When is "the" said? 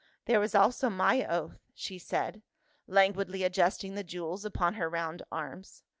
3.93-4.03